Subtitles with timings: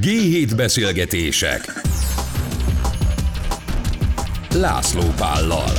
[0.00, 1.60] G7 beszélgetések
[4.54, 5.72] László Pállal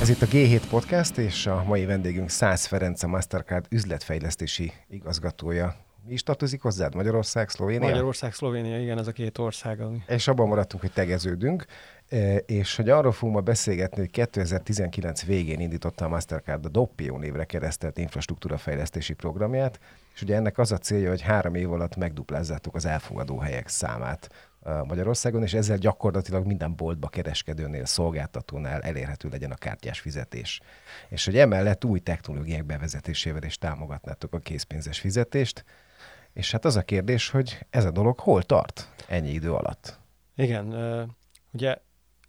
[0.00, 5.76] Ez itt a G7 Podcast, és a mai vendégünk Szász Ferenc, a Mastercard üzletfejlesztési igazgatója.
[6.06, 6.94] Mi is tartozik hozzád?
[6.94, 7.88] Magyarország, Szlovénia?
[7.88, 9.80] Magyarország, Szlovénia, igen, ez a két ország.
[9.80, 10.02] Ami...
[10.06, 11.64] És abban maradtunk, hogy tegeződünk,
[12.46, 17.44] és hogy arról fogunk ma beszélgetni, hogy 2019 végén indította a Mastercard a Doppio névre
[17.44, 19.78] keresztelt infrastruktúra fejlesztési programját,
[20.14, 24.30] és ugye ennek az a célja, hogy három év alatt megduplázzátok az elfogadó helyek számát
[24.86, 30.60] Magyarországon, és ezzel gyakorlatilag minden boltba, kereskedőnél, szolgáltatónál elérhető legyen a kártyás fizetés.
[31.08, 35.64] És hogy emellett új technológiák bevezetésével is támogatnátok a készpénzes fizetést,
[36.32, 39.98] és hát az a kérdés, hogy ez a dolog hol tart ennyi idő alatt?
[40.36, 40.74] Igen,
[41.52, 41.76] ugye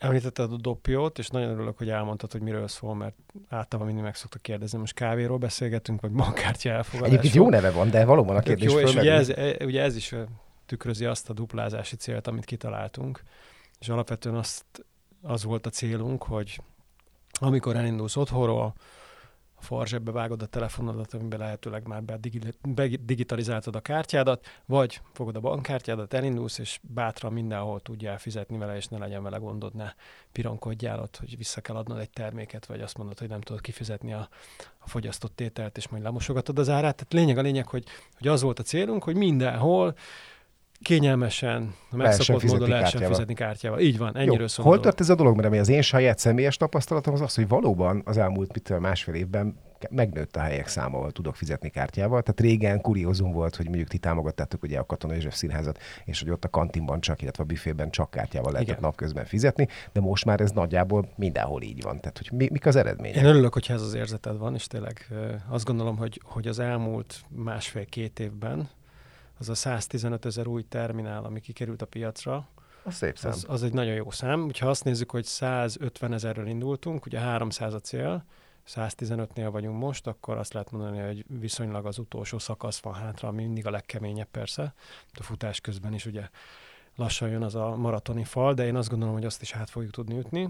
[0.06, 3.16] említetted a dopiót, és nagyon örülök, hogy elmondtad, hogy miről szól, mert
[3.50, 7.08] általában mindig meg szoktak kérdezni, most kávéról beszélgetünk, vagy bankkártya elfogadásról.
[7.08, 9.96] Egyébként jó neve van, de valóban a kérdés jó, és ugye ez, e, ugye ez
[9.96, 10.16] is
[10.66, 13.22] tükrözi azt a duplázási célt, amit kitaláltunk,
[13.80, 14.66] és alapvetően azt,
[15.22, 16.62] az volt a célunk, hogy
[17.40, 18.74] amikor elindulsz otthonról,
[19.66, 22.04] farzsebbe vágod a telefonodat, amiben lehetőleg már
[23.02, 28.88] digitalizáltad a kártyádat, vagy fogod a bankkártyádat, elindulsz, és bátran mindenhol tudjál fizetni vele, és
[28.88, 29.94] ne legyen vele gondod, ne
[30.32, 34.14] pironkodjál ott, hogy vissza kell adnod egy terméket, vagy azt mondod, hogy nem tudod kifizetni
[34.14, 34.30] a,
[34.78, 36.96] a fogyasztott tételt, és majd lemosogatod az árát.
[36.96, 37.84] Tehát lényeg a lényeg, hogy,
[38.18, 39.96] hogy az volt a célunk, hogy mindenhol
[40.86, 43.80] kényelmesen, megszokott módon lehessen fizetni kártyával.
[43.80, 44.66] Így van, ennyiről szól.
[44.66, 45.36] Hol tart ez a dolog?
[45.36, 49.56] Mert az én saját személyes tapasztalatom az az, hogy valóban az elmúlt mit, másfél évben
[49.90, 52.22] megnőtt a helyek száma, ahol tudok fizetni kártyával.
[52.22, 56.30] Tehát régen kuriózum volt, hogy mondjuk ti támogattátok ugye a Katona József Színházat, és hogy
[56.30, 58.84] ott a kantinban csak, illetve a büfében csak kártyával lehetett Igen.
[58.84, 62.00] napközben fizetni, de most már ez nagyjából mindenhol így van.
[62.00, 63.18] Tehát, hogy mi, mik az eredmények?
[63.18, 65.08] Én örülök, hogyha ez az érzeted van, és tényleg
[65.50, 68.70] azt gondolom, hogy, hogy az elmúlt másfél-két évben
[69.40, 72.48] az a 115 ezer új terminál, ami kikerült a piacra,
[72.84, 73.32] az szép szám.
[73.32, 74.50] Az, az egy nagyon jó szám.
[74.60, 78.26] Ha azt nézzük, hogy 150 ezerről indultunk, ugye 300 a cél,
[78.68, 83.44] 115-nél vagyunk most, akkor azt lehet mondani, hogy viszonylag az utolsó szakasz van hátra, ami
[83.44, 84.74] mindig a legkeményebb persze.
[85.14, 86.30] A futás közben is ugye
[86.96, 89.92] lassan jön az a maratoni fal, de én azt gondolom, hogy azt is át fogjuk
[89.92, 90.50] tudni ütni.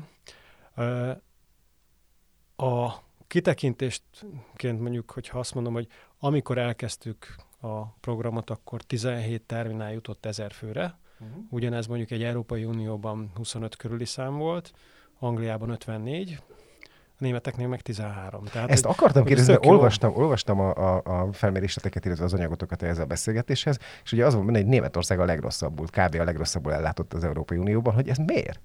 [2.56, 2.94] A
[3.28, 5.88] kitekintésként mondjuk, hogyha azt mondom, hogy
[6.20, 7.36] amikor elkezdtük
[7.66, 10.98] a programot, akkor 17 terminál jutott ezer főre.
[11.20, 11.44] Uh-huh.
[11.50, 14.72] Ugyanez mondjuk egy Európai Unióban 25 körüli szám volt,
[15.20, 16.44] Angliában 54,
[16.90, 18.44] a németeknél meg 13.
[18.44, 23.00] Tehát, Ezt akartam kérdezni, mert olvastam, olvastam a, a, a felméréseteket, illetve az anyagotokat ehhez
[23.00, 26.16] a beszélgetéshez, és ugye az van benne, hogy Németország a legrosszabbul, kb.
[26.20, 28.60] a legrosszabbul ellátott az Európai Unióban, hogy ez miért?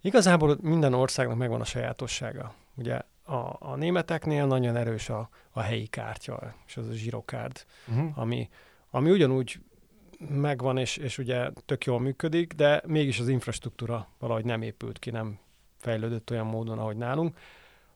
[0.00, 2.54] Igazából minden országnak megvan a sajátossága.
[2.74, 8.18] Ugye a, a németeknél nagyon erős a, a helyi kártya, és az a zsirokárd, uh-huh.
[8.18, 8.48] ami,
[8.90, 9.60] ami ugyanúgy
[10.18, 15.10] megvan, és, és ugye tök jól működik, de mégis az infrastruktúra valahogy nem épült ki,
[15.10, 15.38] nem
[15.78, 17.38] fejlődött olyan módon, ahogy nálunk.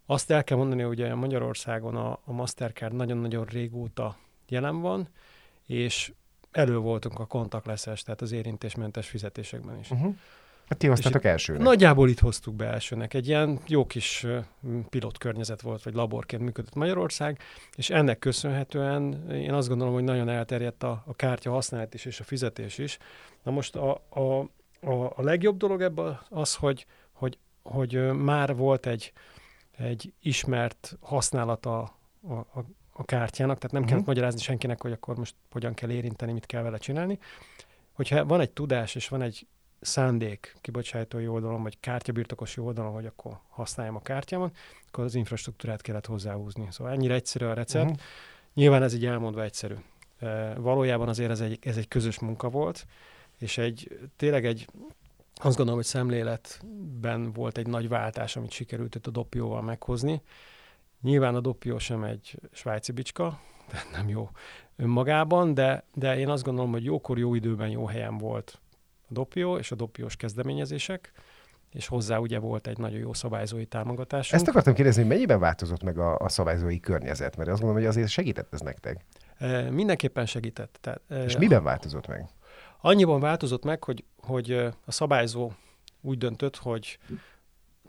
[0.06, 4.16] Azt el kell mondani, hogy ugye Magyarországon a, a Mastercard nagyon-nagyon régóta
[4.48, 5.08] jelen van,
[5.66, 6.12] és
[6.50, 9.90] elő voltunk a kontaktleszes, tehát az érintésmentes fizetésekben is.
[9.90, 10.16] Uh-huh.
[10.68, 11.62] Hát ti hoztatok elsőnek.
[11.62, 13.14] Nagyjából itt hoztuk be elsőnek.
[13.14, 14.26] Egy ilyen jó kis
[14.88, 17.38] pilot környezet volt, vagy laborként működött Magyarország,
[17.76, 22.20] és ennek köszönhetően én azt gondolom, hogy nagyon elterjedt a, a kártya használat is, és
[22.20, 22.98] a fizetés is.
[23.42, 24.20] Na most a, a,
[24.80, 29.12] a, a legjobb dolog ebben az, hogy, hogy, hogy már volt egy,
[29.76, 31.80] egy ismert használata
[32.28, 33.88] a, a, a kártyának, tehát nem uh-huh.
[33.88, 37.18] kellett magyarázni senkinek, hogy akkor most hogyan kell érinteni, mit kell vele csinálni.
[37.92, 39.46] Hogyha van egy tudás, és van egy
[39.82, 44.56] szándék kibocsátói oldalon, vagy kártyabirtokosi oldalon, hogy akkor használjam a kártyámat,
[44.88, 46.66] akkor az infrastruktúrát kellett hozzáhúzni.
[46.70, 47.84] Szóval ennyire egyszerű a recept.
[47.84, 48.00] Uh-huh.
[48.54, 49.74] Nyilván ez így elmondva egyszerű.
[50.18, 52.86] E, valójában azért ez egy, ez egy közös munka volt,
[53.38, 54.66] és egy tényleg egy
[55.34, 60.22] azt gondolom, hogy szemléletben volt egy nagy váltás, amit sikerült itt a dopióval meghozni.
[61.00, 64.30] Nyilván a dopió sem egy svájci bicska, tehát nem jó
[64.76, 68.60] önmagában, de, de én azt gondolom, hogy jókor, jó időben, jó helyen volt
[69.12, 71.12] dopió és a dopiós kezdeményezések,
[71.72, 74.32] és hozzá ugye volt egy nagyon jó szabályzói támogatás.
[74.32, 77.36] Ezt akartam kérdezni, hogy mennyiben változott meg a, a szabályzói környezet?
[77.36, 79.04] Mert azt gondolom, hogy azért segített ez nektek.
[79.38, 80.78] E, mindenképpen segített.
[80.80, 82.28] Tehát, e, és miben változott meg?
[82.80, 84.52] Annyiban változott meg, hogy, hogy
[84.84, 85.52] a szabályzó
[86.00, 86.98] úgy döntött, hogy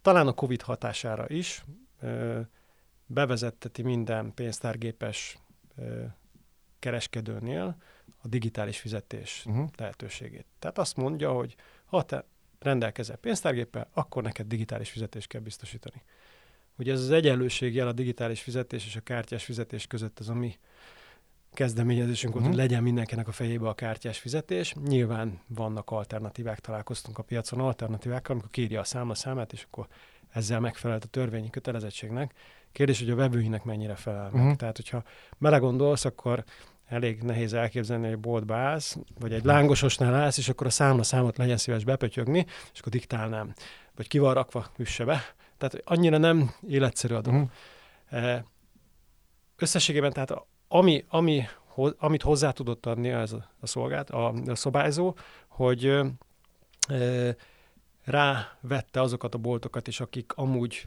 [0.01, 1.63] talán a COVID hatására is
[2.01, 2.07] e,
[3.05, 5.37] bevezetteti minden pénztárgépes
[5.77, 5.83] e,
[6.79, 7.77] kereskedőnél
[8.23, 9.69] a digitális fizetés uh-huh.
[9.77, 10.45] lehetőségét.
[10.59, 11.55] Tehát azt mondja, hogy
[11.85, 12.25] ha te
[12.59, 16.03] rendelkezel pénztárgéppel, akkor neked digitális fizetést kell biztosítani.
[16.77, 20.57] Ugye ez az egyenlőség jel a digitális fizetés és a kártyás fizetés között az, ami
[21.53, 22.59] kezdeményezésünk volt, uh-huh.
[22.59, 24.73] hogy legyen mindenkinek a fejébe a kártyás fizetés.
[24.73, 29.87] Nyilván vannak alternatívák, találkoztunk a piacon alternatívákkal, amikor kírja a számla számát, és akkor
[30.29, 32.33] ezzel megfelelt a törvényi kötelezettségnek.
[32.71, 34.41] Kérdés, hogy a vevőinek mennyire felel meg.
[34.41, 34.55] Uh-huh.
[34.55, 35.03] Tehát, hogyha
[35.37, 36.43] belegondolsz, akkor
[36.93, 41.37] elég nehéz elképzelni, hogy boltba állsz, vagy egy lángososnál állsz, és akkor a számla számot
[41.37, 43.53] legyen szíves bepötyögni, és akkor diktálnám.
[43.95, 45.21] Vagy ki van rakva, üsse be.
[45.57, 47.49] Tehát annyira nem életszerű a dolog.
[48.11, 48.39] Uh-huh.
[49.55, 50.33] Összességében tehát
[50.67, 51.43] ami, ami,
[51.97, 55.15] amit hozzá tudott adni ez a, a szolgált, a, a szobályzó,
[55.47, 55.85] hogy
[56.89, 57.29] ö,
[58.03, 60.85] rávette azokat a boltokat is, akik amúgy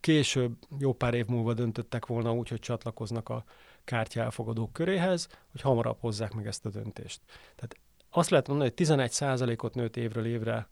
[0.00, 3.44] később, jó pár év múlva döntöttek volna úgy, hogy csatlakoznak a
[3.86, 7.20] kártya elfogadók köréhez, hogy hamarabb hozzák meg ezt a döntést.
[7.54, 7.76] Tehát
[8.10, 10.68] azt lehet mondani, hogy 11%-ot nőtt évről évre,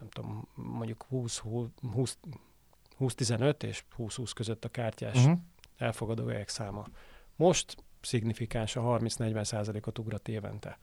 [0.00, 1.38] nem tudom, mondjuk 20,
[1.92, 2.18] 20,
[3.00, 5.38] 20-15 és 20-20 között a kártyás uh-huh.
[5.76, 6.86] elfogadó helyek száma.
[7.36, 10.78] Most szignifikáns a 30-40%-ot ugrat évente.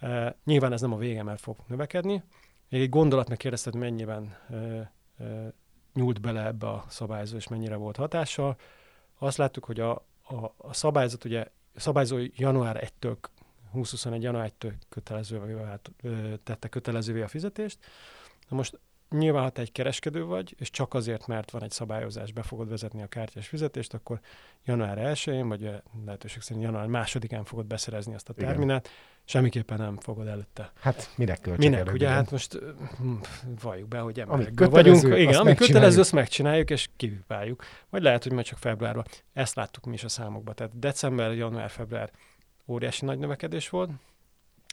[0.00, 2.22] Uh, nyilván ez nem a vége, mert fog növekedni.
[2.68, 4.80] Még egy gondolatnak kérdezted, mennyiben uh,
[5.18, 5.48] uh,
[5.94, 8.56] nyúlt bele ebbe a szabályzó, és mennyire volt hatással.
[9.18, 13.16] Azt láttuk, hogy a, a, a szabályzat, ugye a szabályzó január 1-től
[13.72, 14.22] 2021.
[14.22, 15.90] január 1-től kötelezővé vált,
[16.42, 17.78] tette kötelezővé a fizetést.
[18.48, 18.78] Na most
[19.12, 22.68] nyilván, ha te egy kereskedő vagy, és csak azért, mert van egy szabályozás, be fogod
[22.68, 24.20] vezetni a kártyás fizetést, akkor
[24.64, 25.70] január 1-én, vagy
[26.04, 28.98] lehetőség szerint január 2-án fogod beszerezni azt a terminát, Igen.
[29.24, 30.72] semmiképpen nem fogod előtte.
[30.80, 32.08] Hát minek költsek Minek, előbb, ugye?
[32.08, 32.58] Hát most
[32.98, 33.12] hm,
[33.62, 35.02] valljuk be, hogy emberekből vagyunk.
[35.02, 37.64] Igen, ami kötelező, azt megcsináljuk, és kivipáljuk.
[37.90, 39.04] Vagy lehet, hogy majd csak februárban.
[39.32, 40.54] Ezt láttuk mi is a számokban.
[40.54, 42.10] Tehát december, január, február
[42.66, 43.90] óriási nagy növekedés volt,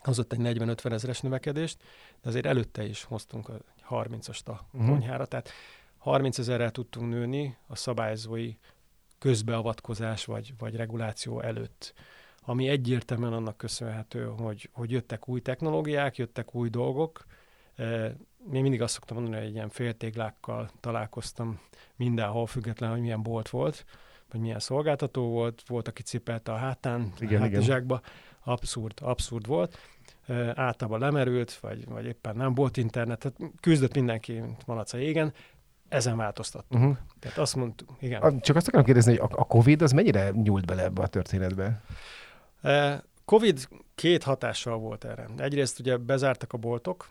[0.04, 1.76] hozott egy 40-50 ezeres növekedést,
[2.22, 3.48] de azért előtte is hoztunk
[3.90, 4.90] 30-ast a uh-huh.
[4.90, 5.50] konyhára, tehát
[5.98, 8.54] 30 ezerrel tudtunk nőni a szabályzói
[9.18, 11.94] közbeavatkozás vagy, vagy reguláció előtt,
[12.42, 17.24] ami egyértelműen annak köszönhető, hogy, hogy jöttek új technológiák, jöttek új dolgok.
[18.52, 21.60] Én mindig azt szoktam mondani, hogy egy ilyen féltéglákkal találkoztam
[21.96, 23.84] mindenhol, függetlenül, hogy milyen bolt volt,
[24.30, 28.00] vagy milyen szolgáltató volt, volt, aki cipelte a hátán, igen, a hátizsákba.
[28.44, 29.78] Abszurd, abszurd volt
[30.54, 35.32] általában lemerült, vagy, vagy éppen nem volt internet, tehát küzdött mindenki, mint malac a égen,
[35.88, 36.82] ezen változtattunk.
[36.82, 36.98] Uh-huh.
[37.18, 38.40] Tehát azt mondtuk, igen.
[38.40, 41.82] Csak azt akarom kérdezni, hogy a, Covid az mennyire nyúlt bele ebbe a történetbe?
[43.24, 45.26] Covid két hatással volt erre.
[45.36, 47.08] Egyrészt ugye bezártak a boltok,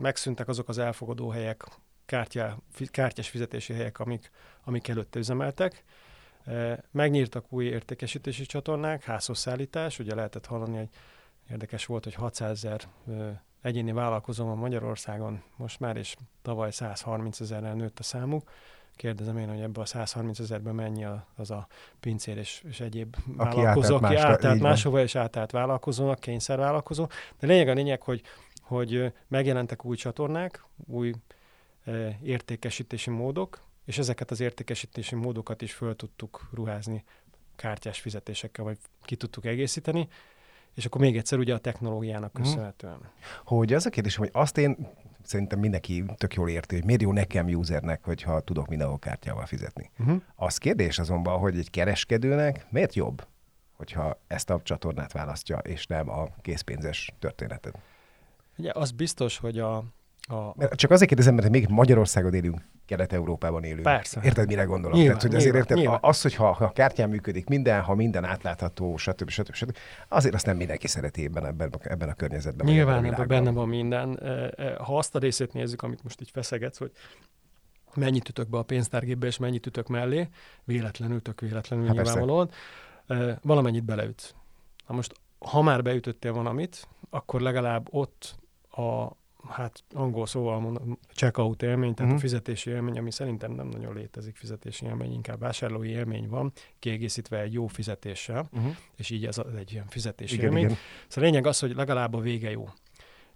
[0.00, 1.64] megszűntek azok az elfogadó helyek,
[2.06, 4.30] kártya, kártyás fizetési helyek, amik,
[4.64, 5.84] amik előtte üzemeltek.
[6.90, 10.88] Megnyírtak új értékesítési csatornák, házhoz szállítás, ugye lehetett hallani, hogy
[11.50, 12.80] Érdekes volt, hogy 600 ezer
[13.62, 18.50] egyéni vállalkozó van Magyarországon most már, és tavaly 130 ezerrel nőtt a számuk.
[18.96, 21.06] Kérdezem én, hogy ebből a 130 ezerben mennyi
[21.36, 21.66] az a
[22.00, 27.06] pincér és, és egyéb aki vállalkozó, aki átállt máshova és átállt vállalkozónak, kényszervállalkozó.
[27.38, 28.22] De lényeg a lényeg, hogy,
[28.60, 31.14] hogy megjelentek új csatornák, új
[31.84, 37.04] e, értékesítési módok, és ezeket az értékesítési módokat is föl tudtuk ruházni
[37.56, 40.08] kártyás fizetésekkel, vagy ki tudtuk egészíteni,
[40.74, 42.42] és akkor még egyszer ugye a technológiának mhm.
[42.42, 42.98] köszönhetően.
[43.44, 44.76] Hogy az a kérdés, hogy azt én
[45.22, 49.90] szerintem mindenki tök jól érti, hogy miért jó nekem usernek, hogyha tudok mindenhol kártyával fizetni.
[49.98, 50.22] Uh-huh.
[50.36, 53.26] Az kérdés azonban, hogy egy kereskedőnek miért jobb,
[53.72, 57.78] hogyha ezt a csatornát választja, és nem a készpénzes történetet?
[58.56, 59.76] Ugye az biztos, hogy a,
[60.20, 60.54] a...
[60.74, 63.82] Csak azért kérdezem, mert még Magyarországon élünk, Kelet-Európában élünk.
[63.82, 64.20] Persze.
[64.24, 64.96] Érted, mire gondolok?
[64.96, 65.98] Nyilván, Tehát, hogy azért nyilván, érted, nyilván.
[66.02, 69.28] az, hogyha ha a kártyán működik minden, ha minden átlátható, stb.
[69.28, 69.54] stb.
[69.54, 69.76] stb.
[70.08, 72.66] azért azt nem mindenki szereti ebben, ebben, ebben a környezetben.
[72.66, 74.20] Nyilván ebben benne van minden.
[74.78, 76.92] Ha azt a részét nézzük, amit most így feszegetsz, hogy
[77.94, 80.28] mennyit ütök be a pénztárgépbe, és mennyit ütök mellé,
[80.64, 82.50] véletlenül, tök véletlenül hát nyilvánvalóan,
[83.42, 84.34] valamennyit beleütsz.
[84.86, 88.34] Na most, ha már beütöttél valamit, akkor legalább ott
[88.70, 89.10] a,
[89.48, 92.08] hát angol szóval mondom, checkout élmény, tehát uh-huh.
[92.08, 92.20] a mhm.
[92.20, 97.52] fizetési élmény, ami szerintem nem nagyon létezik fizetési élmény, inkább vásárlói élmény van, kiegészítve egy
[97.52, 98.76] jó fizetéssel, uh-huh.
[98.96, 100.64] és így ez egy ilyen fizetési igen, élmény.
[100.64, 100.76] Igen.
[101.08, 102.68] Szóval a lényeg az, hogy legalább a vége jó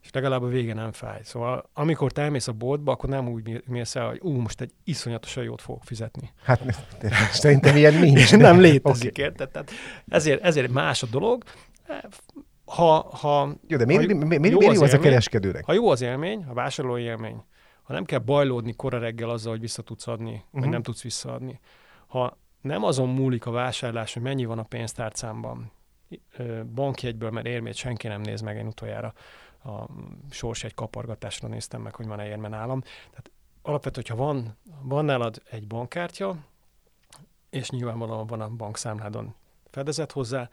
[0.03, 1.21] és legalább a vége nem fáj.
[1.23, 4.73] Szóval amikor te elmész a boltba, akkor nem úgy mész el, hogy ú, most egy
[4.85, 6.31] iszonyatosan jót fogok fizetni.
[6.43, 6.63] Hát
[7.33, 8.37] szerintem ilyen nincs.
[8.37, 9.25] nem létezik, okay.
[9.25, 9.51] érted?
[9.51, 9.71] Tehát
[10.09, 11.45] ezért, ezért más a dolog
[12.69, 15.07] ha, ha, jó, de miért, ha, mi, mi, mi, jó, miért jó az, az élmény,
[15.07, 15.65] a kereskedőnek?
[15.65, 17.43] Ha jó az élmény, a vásárlói élmény,
[17.83, 20.51] ha nem kell bajlódni kora reggel azzal, hogy vissza tudsz adni, uh-huh.
[20.53, 20.71] vagy mhm.
[20.71, 21.61] nem tudsz visszaadni,
[22.07, 25.73] ha nem azon múlik a vásárlás, hogy mennyi van a pénztárcámban,
[26.75, 29.13] bankjegyből, mert érmét senki nem néz meg, én utoljára
[29.65, 29.85] a
[30.31, 32.81] sors egy kapargatásra néztem meg, hogy van-e érme nálam.
[32.81, 33.31] Tehát
[33.63, 36.37] alapvetően, hogyha van, van nálad egy bankkártya,
[37.51, 39.35] és nyilvánvalóan van a bankszámládon
[39.71, 40.49] fedezet hozzá,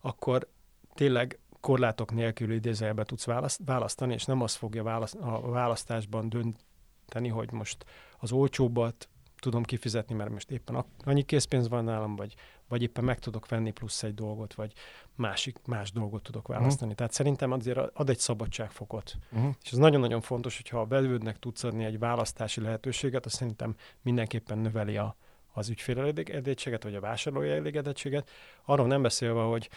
[0.00, 0.48] akkor
[0.94, 3.26] tényleg korlátok nélkül idézőjelbe tudsz
[3.64, 7.84] választani, és nem az fogja választ, a választásban dönteni, hogy most
[8.18, 9.08] az olcsóbbat
[9.42, 12.34] tudom kifizetni, mert most éppen annyi készpénz van nálam, vagy,
[12.68, 14.72] vagy éppen meg tudok venni plusz egy dolgot, vagy
[15.14, 16.52] másik, más dolgot tudok mhm.
[16.52, 16.82] választani.
[16.82, 16.96] Uh-huh.
[16.96, 19.14] Tehát szerintem azért ad egy szabadságfokot.
[19.32, 19.54] Uh-huh.
[19.62, 24.58] És ez nagyon-nagyon fontos, hogyha a belődnek tudsz adni egy választási lehetőséget, az szerintem mindenképpen
[24.58, 25.16] növeli a,
[25.52, 28.30] az ügyfél elégedettséget, vagy a vásárlói elégedettséget.
[28.64, 29.70] Arról nem beszélve, hogy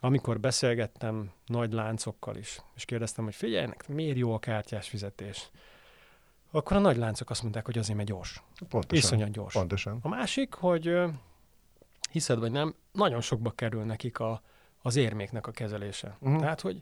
[0.00, 5.50] amikor beszélgettem nagy láncokkal is, és kérdeztem, hogy figyeljenek, miért jó a kártyás fizetés?
[6.50, 8.42] Akkor a nagy láncok azt mondták, hogy azért, mert gyors.
[8.68, 9.04] Pontosan.
[9.04, 9.54] Iszonyat gyors.
[9.54, 9.98] Pontosan.
[10.02, 10.98] A másik, hogy
[12.10, 14.42] hiszed vagy nem, nagyon sokba kerül nekik a,
[14.82, 16.16] az érméknek a kezelése.
[16.20, 16.40] Uh-huh.
[16.40, 16.80] Tehát, hogy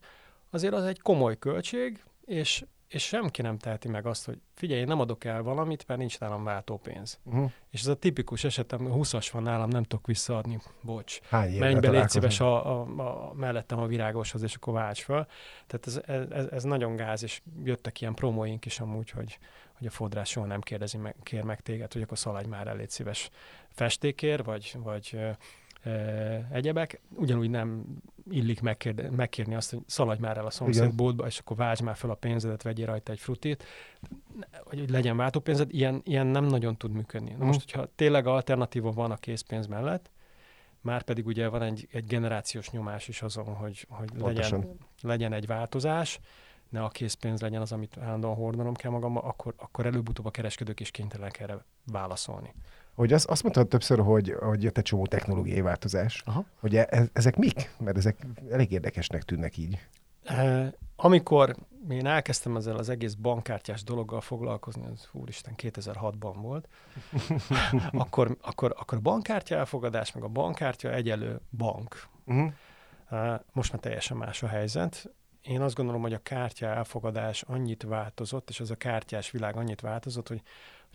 [0.50, 4.86] azért az egy komoly költség, és és semki nem teheti meg azt, hogy figyelj, én
[4.86, 7.18] nem adok el valamit, mert nincs nálam váltópénz.
[7.24, 7.50] Uh-huh.
[7.70, 11.20] És ez a tipikus esetem, 20-as van nálam, nem tudok visszaadni, bocs.
[11.28, 15.28] Hány Menj be, légy szíves a, a, a, mellettem a virágoshoz, és akkor válts fel.
[15.66, 16.00] Tehát ez,
[16.30, 19.38] ez, ez, nagyon gáz, és jöttek ilyen promóink is amúgy, hogy,
[19.78, 22.76] hogy a fodrás soha nem kérdezi meg, kér meg téged, hogy akkor szaladj már el,
[22.76, 23.30] légy szíves
[23.70, 25.18] festékért, vagy, vagy
[26.50, 27.00] egyebek.
[27.14, 27.84] Ugyanúgy nem
[28.30, 31.96] illik megkérde, megkérni azt, hogy szaladj már el a szomszéd boltba, és akkor váltsd már
[31.96, 33.64] fel a pénzedet, vegyél rajta egy frutit,
[34.64, 37.34] hogy legyen váltópénzed, ilyen, ilyen nem nagyon tud működni.
[37.38, 40.10] Na most, hogyha tényleg alternatíva van a készpénz mellett,
[40.80, 45.46] már pedig ugye van egy, egy generációs nyomás is azon, hogy, hogy legyen, legyen egy
[45.46, 46.20] változás,
[46.68, 50.80] ne a készpénz legyen az, amit állandóan hordanom kell magammal, akkor, akkor előbb-utóbb a kereskedők
[50.80, 52.52] is kénytelenek erre válaszolni
[52.96, 56.22] hogy az, azt mondtad többször, hogy, hogy jött egy csomó technológiai változás.
[56.24, 56.44] Aha.
[56.60, 57.70] Hogy e, ezek mik?
[57.78, 59.78] Mert ezek elég érdekesnek tűnnek így.
[60.24, 61.56] E, amikor
[61.88, 66.68] én elkezdtem ezzel az egész bankkártyás dologgal foglalkozni, az úristen 2006-ban volt,
[67.92, 72.06] akkor, akkor, akkor a bankkártya elfogadás, meg a bankkártya egyelő bank.
[72.26, 72.52] Uh-huh.
[73.10, 75.10] E, most már teljesen más a helyzet.
[75.42, 79.80] Én azt gondolom, hogy a kártya elfogadás annyit változott, és az a kártyás világ annyit
[79.80, 80.42] változott, hogy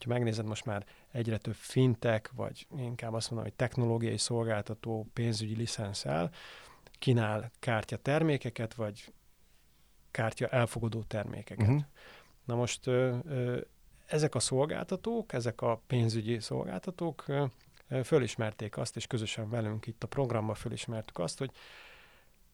[0.01, 5.55] hogyha megnézed most már egyre több fintek, vagy inkább azt mondom, hogy technológiai szolgáltató pénzügyi
[5.55, 6.31] licenszel
[6.99, 9.13] kínál kártya termékeket, vagy
[10.11, 11.67] kártya elfogadó termékeket.
[11.67, 11.83] Uh-huh.
[12.45, 13.59] Na most ö, ö,
[14.05, 17.45] ezek a szolgáltatók, ezek a pénzügyi szolgáltatók ö,
[18.03, 21.51] fölismerték azt, és közösen velünk itt a programban fölismertük azt, hogy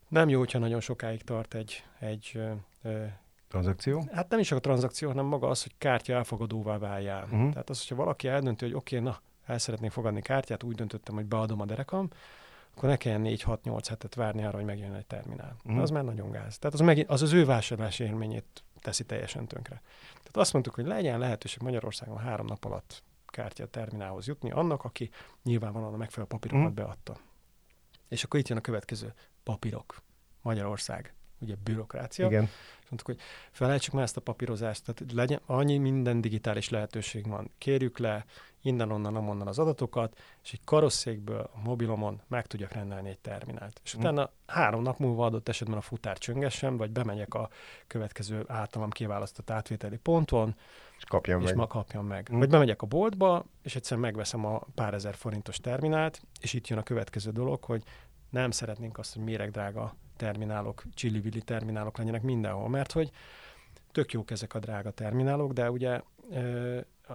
[0.07, 2.39] nem jó, hogyha nagyon sokáig tart egy, egy
[2.81, 3.05] ö,
[3.47, 4.07] Tranzakció?
[4.11, 7.23] Hát nem is a tranzakció, hanem maga az, hogy kártya elfogadóvá váljál.
[7.23, 7.49] Uh-huh.
[7.51, 11.15] Tehát az, hogyha valaki eldönti, hogy oké, okay, na, el szeretnék fogadni kártyát, úgy döntöttem,
[11.15, 12.09] hogy beadom a derekam,
[12.75, 15.55] akkor ne kelljen 4-6-8 hetet várni arra, hogy megjön egy terminál.
[15.63, 15.81] Uh-huh.
[15.81, 16.57] Az már nagyon gáz.
[16.57, 19.81] Tehát az, meg, az az ő vásárlási élményét teszi teljesen tönkre.
[20.13, 25.09] Tehát azt mondtuk, hogy legyen lehetőség Magyarországon három nap alatt kártya terminálhoz jutni annak, aki
[25.43, 26.75] nyilvánvalóan a megfelelő papírokat uh-huh.
[26.75, 27.17] beadta.
[28.07, 29.13] És akkor itt jön a következő
[29.43, 30.01] papírok.
[30.41, 32.27] Magyarország ugye bürokrácia.
[32.27, 32.43] Igen.
[32.83, 33.19] És mondtuk, hogy
[33.51, 37.51] felejtsük már ezt a papírozást, tehát legyen, annyi minden digitális lehetőség van.
[37.57, 38.25] Kérjük le
[38.61, 43.81] innen-onnan, amonnan az adatokat, és egy karosszékből a mobilomon meg tudjak rendelni egy terminált.
[43.83, 43.99] És hm.
[43.99, 47.49] utána három nap múlva adott esetben a futár csöngessen, vagy bemegyek a
[47.87, 50.55] következő általam kiválasztott átvételi ponton,
[50.97, 51.55] és kapjam és meg.
[51.55, 52.27] ma kapjam meg.
[52.27, 52.37] Hm.
[52.37, 56.79] Vagy bemegyek a boltba, és egyszer megveszem a pár ezer forintos terminált, és itt jön
[56.79, 57.83] a következő dolog, hogy
[58.29, 63.11] nem szeretnénk azt, hogy méregdrága terminálok, csillivili terminálok legyenek mindenhol, mert hogy
[63.91, 66.01] tök jók ezek a drága terminálok, de ugye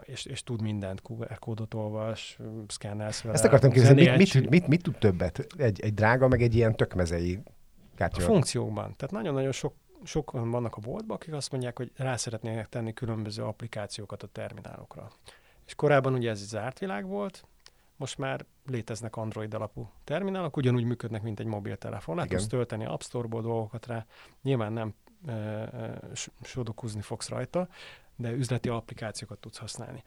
[0.00, 3.34] és, és tud mindent, QR kódot olvas, szkennelsz vele.
[3.34, 5.46] Ezt akartam kérdezni, mit, mit, mit, mit tud többet?
[5.56, 7.42] Egy, egy drága, meg egy ilyen tökmezei
[7.94, 8.22] kártya?
[8.22, 8.94] A funkciókban.
[8.96, 13.42] Tehát nagyon-nagyon sok, sokan vannak a boltban, akik azt mondják, hogy rá szeretnének tenni különböző
[13.42, 15.10] applikációkat a terminálokra.
[15.66, 17.44] És korábban ugye ez egy zárt világ volt,
[17.96, 22.16] most már léteznek Android alapú terminálok, ugyanúgy működnek, mint egy mobiltelefon.
[22.16, 24.06] Le tudsz tölteni App Store-ból dolgokat rá,
[24.42, 24.94] nyilván nem
[25.26, 26.00] e, e,
[26.42, 27.68] sodokuzni fogsz rajta,
[28.16, 30.02] de üzleti applikációkat tudsz használni.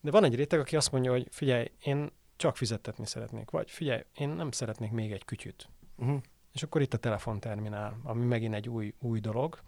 [0.00, 4.02] De van egy réteg, aki azt mondja, hogy figyelj, én csak fizettetni szeretnék, vagy figyelj,
[4.14, 5.68] én nem szeretnék még egy kütyüt.
[5.96, 6.20] Uh-huh.
[6.52, 9.60] És akkor itt a telefonterminál, ami megint egy új, új dolog,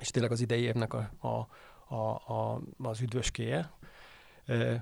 [0.00, 1.48] és tényleg az idei évnek a, a,
[1.94, 3.70] a, a, az üdvöskéje,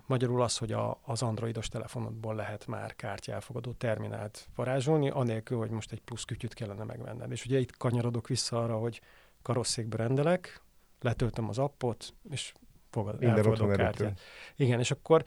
[0.06, 5.92] Magyarul az, hogy a, az androidos telefonodból lehet már kártyálfogadó terminált varázsolni, anélkül, hogy most
[5.92, 7.30] egy plusz kütyüt kellene megvenned.
[7.30, 9.00] És ugye itt kanyarodok vissza arra, hogy
[9.42, 10.62] karosszékbe rendelek,
[11.00, 12.52] letöltöm az appot, és
[12.90, 14.20] fogad, elfogadok kártyát.
[14.56, 15.24] Igen, és akkor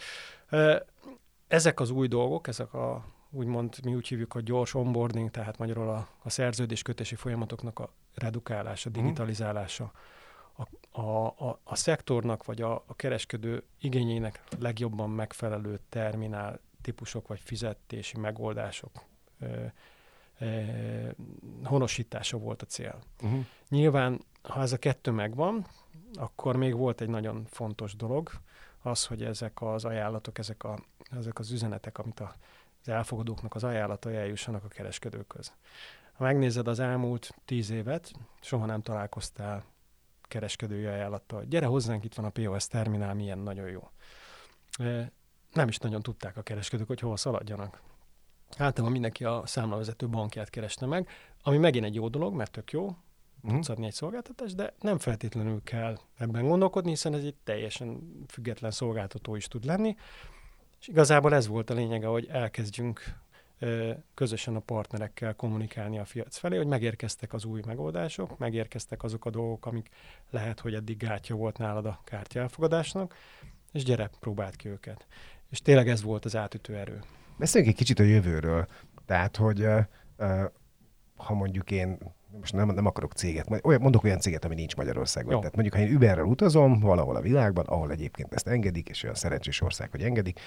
[1.48, 5.90] ezek az új dolgok, ezek a úgymond mi úgy hívjuk, a gyors onboarding, tehát magyarul
[5.90, 9.00] a, a szerződéskötési folyamatoknak a redukálása, mhm.
[9.00, 9.92] digitalizálása, a,
[10.96, 18.18] a, a, a szektornak vagy a, a kereskedő igényének legjobban megfelelő terminál típusok vagy fizetési
[18.18, 18.92] megoldások
[19.40, 19.66] ö,
[21.64, 23.00] honosítása volt a cél.
[23.22, 23.46] Uh-huh.
[23.70, 25.66] Nyilván, ha ez a kettő megvan,
[26.14, 28.32] akkor még volt egy nagyon fontos dolog,
[28.82, 30.80] az, hogy ezek az ajánlatok, ezek, a,
[31.12, 32.36] ezek az üzenetek, amit a,
[32.82, 35.52] az elfogadóknak az ajánlatai eljussanak a kereskedőköz.
[36.14, 39.64] Ha megnézed az elmúlt tíz évet, soha nem találkoztál
[40.34, 41.44] kereskedői ajánlattal.
[41.44, 43.90] Gyere hozzánk, itt van a POS terminál, milyen nagyon jó.
[45.52, 47.82] Nem is nagyon tudták a kereskedők, hogy hova szaladjanak.
[48.58, 51.08] Általában mindenki a számlavezető bankját kereste meg,
[51.42, 53.52] ami megint egy jó dolog, mert tök jó, uh-huh.
[53.52, 58.72] tudsz adni egy szolgáltatást, de nem feltétlenül kell ebben gondolkodni, hiszen ez egy teljesen független
[58.72, 59.96] szolgáltató is tud lenni.
[60.80, 63.02] És igazából ez volt a lényege, hogy elkezdjünk
[64.14, 69.30] közösen a partnerekkel kommunikálni a piac felé, hogy megérkeztek az új megoldások, megérkeztek azok a
[69.30, 69.90] dolgok, amik
[70.30, 73.16] lehet, hogy eddig gátja volt nálad a kártya elfogadásnak,
[73.72, 75.08] és gyere, próbáld ki őket.
[75.50, 77.00] És tényleg ez volt az átütő erő.
[77.38, 78.68] Beszéljünk egy kicsit a jövőről.
[79.06, 79.68] Tehát, hogy
[81.16, 81.98] ha mondjuk én
[82.40, 85.32] most nem, nem akarok céget, olyan, mondok olyan céget, ami nincs Magyarországon.
[85.32, 85.38] Jó.
[85.38, 89.16] Tehát mondjuk, ha én Uberrel utazom valahol a világban, ahol egyébként ezt engedik, és olyan
[89.16, 90.40] szerencsés ország, hogy engedik,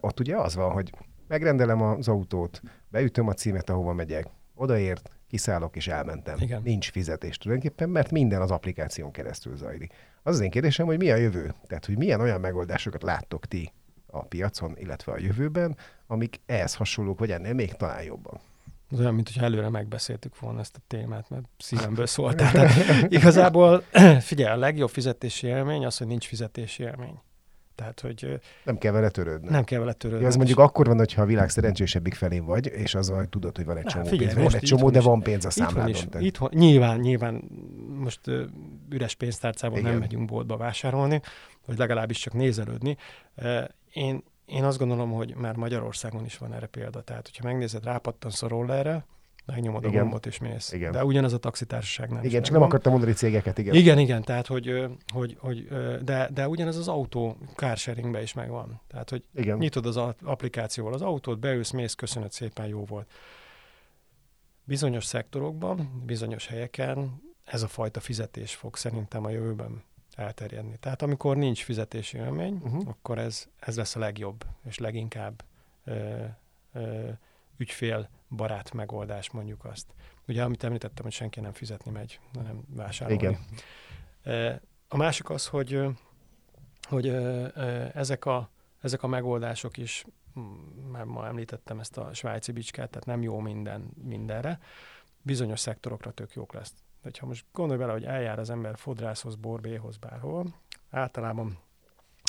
[0.00, 0.92] ott ugye az van, hogy
[1.28, 6.36] megrendelem az autót, beütöm a címet, ahova megyek, odaért, kiszállok és elmentem.
[6.40, 6.62] Igen.
[6.62, 9.92] Nincs fizetés tulajdonképpen, mert minden az applikáción keresztül zajlik.
[10.22, 11.54] Az az én kérdésem, hogy mi a jövő?
[11.66, 13.72] Tehát, hogy milyen olyan megoldásokat láttok ti
[14.06, 18.40] a piacon, illetve a jövőben, amik ehhez hasonlók, vagy ennél még talán jobban.
[18.90, 22.36] Az olyan, mintha előre megbeszéltük volna ezt a témát, mert szívemből szólt.
[22.36, 22.86] Tehát
[23.18, 23.84] igazából
[24.20, 27.20] figyelj, a legjobb fizetési élmény az, hogy nincs fizetési élmény.
[27.78, 28.40] Tehát, hogy...
[28.64, 29.48] Nem kell vele törődni.
[29.48, 30.22] Nem kell vele törődni.
[30.22, 33.56] Ja, az mondjuk akkor van, hogyha a világ szerencsésebbik felén vagy, és az, hogy tudod,
[33.56, 34.52] hogy van egy csomó figyelj, pénz.
[34.52, 35.88] Van egy csomó, de van pénz a számládon.
[35.88, 37.42] Is, itthon, nyilván, nyilván
[37.98, 38.20] most
[38.90, 39.90] üres pénztárcában Igen.
[39.90, 41.20] nem megyünk boltba vásárolni,
[41.66, 42.96] vagy legalábbis csak nézelődni.
[43.92, 47.00] Én, én azt gondolom, hogy már Magyarországon is van erre példa.
[47.00, 49.04] Tehát, hogyha megnézed, rápattansz a rollerre,
[49.52, 49.96] megnyomod igen.
[49.96, 50.72] a gombot és mész.
[50.72, 50.92] Igen.
[50.92, 52.24] De ugyanaz a taxitársaság nem.
[52.24, 53.74] Igen, csak nem akartam mondani cégeket, igen.
[53.74, 55.68] Igen, igen, tehát hogy, hogy, hogy
[56.02, 58.80] de, de ugyanez az autó carsharingben is megvan.
[58.88, 59.58] Tehát, hogy igen.
[59.58, 63.12] nyitod az applikációval az autót, beülsz, mész, köszönöd szépen, jó volt.
[64.64, 69.82] Bizonyos szektorokban, bizonyos helyeken ez a fajta fizetés fog szerintem a jövőben
[70.14, 70.76] elterjedni.
[70.80, 72.88] Tehát amikor nincs fizetési élmény, uh-huh.
[72.88, 75.44] akkor ez, ez lesz a legjobb, és leginkább
[75.84, 76.24] ö,
[76.72, 77.08] ö,
[77.56, 79.94] ügyfél barát megoldás, mondjuk azt.
[80.28, 83.22] Ugye, amit említettem, hogy senki nem fizetni megy, hanem vásárolni.
[83.22, 83.38] Igen.
[84.88, 85.80] A másik az, hogy,
[86.82, 87.08] hogy
[87.94, 90.04] ezek a, ezek a megoldások is,
[90.90, 94.58] már ma említettem ezt a svájci bicskát, tehát nem jó minden mindenre,
[95.22, 96.74] bizonyos szektorokra tök jók lesz.
[97.02, 100.54] De ha most gondolj bele, hogy eljár az ember fodrászhoz, borbéhoz, bárhol,
[100.90, 101.58] általában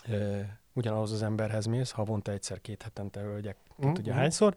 [0.03, 3.93] e, ugyanahhoz az emberhez mész, havonta egyszer, két hetente hölgyek, mm-hmm.
[3.93, 4.55] tudja hányszor,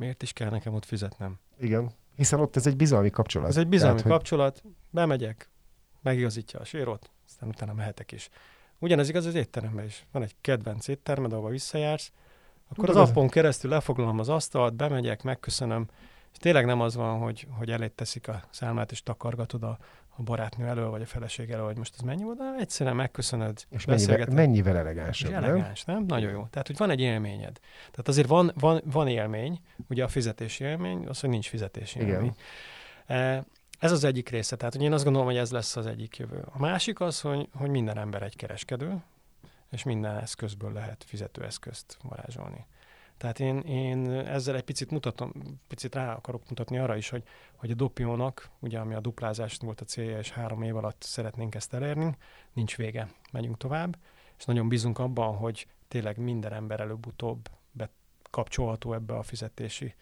[0.00, 1.38] miért is kell nekem ott fizetnem?
[1.58, 3.48] Igen, hiszen ott ez egy bizalmi kapcsolat.
[3.48, 4.70] Ez egy bizalmi Tehát, kapcsolat, hogy...
[4.90, 5.50] bemegyek,
[6.02, 8.28] megigazítja a sérot, aztán utána mehetek is.
[8.78, 10.06] Ugyanez igaz az étteremben is.
[10.12, 12.12] Van egy kedvenc éttermed, ahova visszajársz,
[12.68, 15.86] akkor Tudod, az appon keresztül lefoglalom az asztalt, bemegyek, megköszönöm,
[16.32, 19.78] és tényleg nem az van, hogy, hogy elét teszik a számlát, és takargatod a,
[20.20, 23.64] a barátnő elől, vagy a feleség elől, hogy most ez mennyi volt, de egyszerűen megköszönöd.
[23.70, 25.44] És mennyivel, mennyivel elegánsabb, nem?
[25.44, 26.04] Elegáns, nem?
[26.06, 26.46] Nagyon jó.
[26.50, 27.60] Tehát, hogy van egy élményed.
[27.90, 32.10] Tehát azért van, van, van élmény, ugye a fizetési élmény, az, hogy nincs fizetési Igen.
[32.10, 32.34] élmény.
[33.06, 33.44] E,
[33.78, 34.56] ez az egyik része.
[34.56, 36.44] Tehát, hogy én azt gondolom, hogy ez lesz az egyik jövő.
[36.52, 39.02] A másik az, hogy, hogy minden ember egy kereskedő,
[39.70, 42.66] és minden eszközből lehet fizetőeszközt varázsolni.
[43.20, 45.32] Tehát én, én ezzel egy picit mutatom,
[45.68, 47.22] picit rá akarok mutatni arra is, hogy,
[47.56, 51.54] hogy a dopiónak, ugye ami a duplázás volt a célja, és három év alatt szeretnénk
[51.54, 52.16] ezt elérni,
[52.52, 53.98] nincs vége, megyünk tovább,
[54.38, 59.94] és nagyon bízunk abban, hogy tényleg minden ember előbb-utóbb bekapcsolható ebbe a fizetési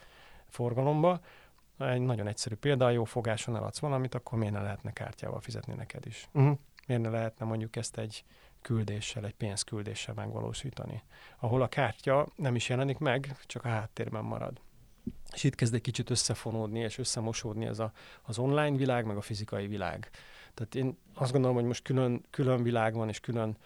[0.49, 1.21] forgalomba.
[1.79, 6.07] Egy nagyon egyszerű példa, jó fogáson eladsz valamit, akkor miért ne lehetne kártyával fizetni neked
[6.07, 6.29] is?
[6.33, 6.59] Uh-huh.
[6.87, 8.25] Miért ne lehetne mondjuk ezt egy
[8.61, 11.03] küldéssel, egy pénzküldéssel megvalósítani,
[11.39, 14.61] ahol a kártya nem is jelenik meg, csak a háttérben marad.
[15.33, 17.93] És itt kezd egy kicsit összefonódni és összemosódni ez a,
[18.23, 20.11] az online világ, meg a fizikai világ.
[20.55, 23.57] Tehát én azt gondolom, hogy most külön, külön világ van, és külön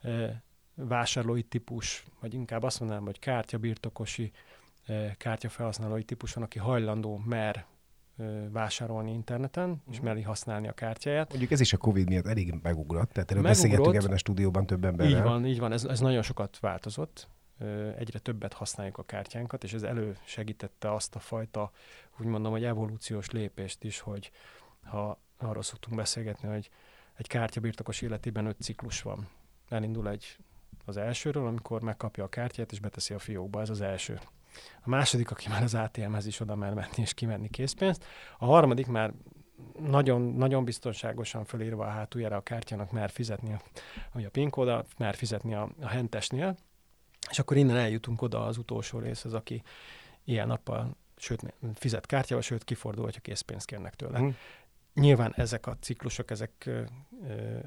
[0.00, 0.42] e,
[0.74, 4.32] vásárlói típus, vagy inkább azt mondanám, hogy kártyabirtokosi,
[4.86, 7.66] e, kártyafelhasználói típus van, aki hajlandó, mer
[8.50, 10.06] vásárolni interneten, és mhm.
[10.06, 11.28] meri használni a kártyáját.
[11.28, 14.84] Mondjuk ez is a Covid miatt elég megugrott, tehát erről beszélgettünk ebben a stúdióban több
[14.84, 15.16] emberrel.
[15.16, 17.28] Így van, így van, ez, ez nagyon sokat változott.
[17.98, 21.70] Egyre többet használjuk a kártyánkat, és ez elősegítette azt a fajta,
[22.18, 24.30] úgy mondom, hogy evolúciós lépést is, hogy
[24.82, 26.70] ha arról szoktunk beszélgetni, hogy
[27.14, 29.28] egy kártyabirtokos életében öt ciklus van.
[29.68, 30.36] Elindul egy
[30.84, 34.20] az elsőről, amikor megkapja a kártyát és beteszi a fiókba, ez az első.
[34.82, 38.04] A második, aki már az ATM-hez is oda mer menni és kimenni készpénzt.
[38.38, 39.12] A harmadik már
[39.78, 45.14] nagyon, nagyon biztonságosan fölírva a hátuljára a kártyának mer fizetni, a, a PIN kóda, mer
[45.14, 46.56] fizetni a, a hentesnél,
[47.30, 49.62] és akkor innen eljutunk oda az utolsó részhez, aki
[50.24, 54.18] ilyen nappal, sőt, fizet kártyával, sőt, kifordul, hogyha készpénzt kérnek tőle.
[54.18, 54.36] Hmm.
[54.94, 56.70] Nyilván ezek a ciklusok, ezek,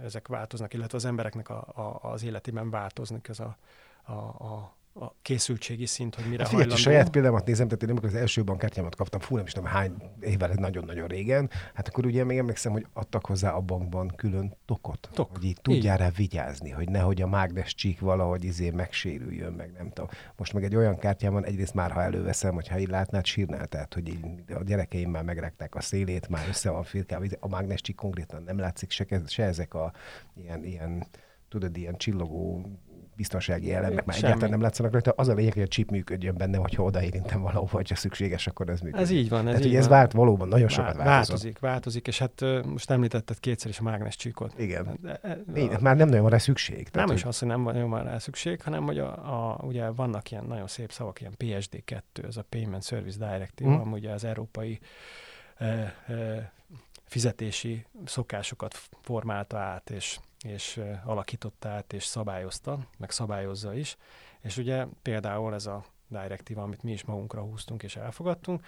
[0.03, 3.57] ezek változnak, illetve az embereknek a, a, az életében változnak ez a,
[4.03, 6.75] a, a, a készültségi szint, hogy mire hát hajlandó.
[6.75, 9.93] saját példámat nézem, tehát én amikor az első bankkártyámat kaptam, fú, nem is tudom hány
[10.21, 15.09] évvel, nagyon-nagyon régen, hát akkor ugye még emlékszem, hogy adtak hozzá a bankban külön tokot,
[15.13, 15.29] Tok.
[15.31, 19.89] hogy így tudjál rá vigyázni, hogy nehogy a mágnes csík valahogy izé megsérüljön, meg nem
[19.89, 20.09] tudom.
[20.35, 24.07] Most meg egy olyan kártyában egyrészt már, ha előveszem, hogyha így látnád, sírnál, tehát hogy
[24.07, 28.43] így a gyerekeim már megrektek a szélét, már össze van firkálva, a mágnes csík konkrétan
[28.43, 29.93] nem látszik, se, se ezek a
[30.35, 31.07] ilyen, ilyen
[31.49, 32.65] tudod, ilyen csillogó
[33.15, 35.13] biztonsági elemek már egyáltalán nem látszanak rajta.
[35.15, 38.79] Az a lényeg, hogy a chip működjön benne, hogyha odaérintem valahova, hogyha szükséges, akkor ez
[38.79, 39.05] működik.
[39.05, 39.47] Ez így van.
[39.47, 39.97] Ez, Tehát, így ez van.
[39.97, 41.05] vált valóban, nagyon sokat változott.
[41.05, 44.53] Változik, változik, és hát most említetted kétszer is a mágnes csíkot.
[44.57, 44.97] Igen.
[45.01, 46.75] De, de, de, már nem nagyon van rá szükség.
[46.75, 47.15] Tehát, nem hogy...
[47.15, 50.45] is az, hogy nem van, van rá szükség, hanem hogy a, a, ugye vannak ilyen
[50.45, 53.79] nagyon szép szavak, ilyen PSD2, ez a Payment Service Directive, hmm.
[53.79, 54.79] ami ugye az európai
[55.57, 56.51] e, e,
[57.05, 63.97] fizetési szokásokat formálta át, és és alakította át, és szabályozta, meg szabályozza is.
[64.41, 68.65] És ugye például ez a direktíva, amit mi is magunkra húztunk és elfogadtunk,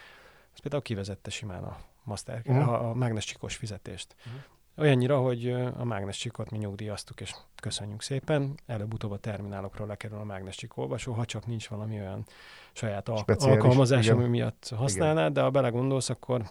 [0.53, 2.69] ez például kivezette simán a, master, uh-huh.
[2.69, 4.15] a, a mágnes fizetést.
[4.25, 4.41] Uh-huh.
[4.77, 8.59] Olyannyira, hogy a mágnes csikot mi nyugdíjaztuk, és köszönjük szépen.
[8.65, 12.25] Előbb-utóbb a terminálokról lekerül a mágnes csik olvasó, ha csak nincs valami olyan
[12.73, 16.49] saját al- alkalmazás, ami miatt használnád, de ha belegondolsz, akkor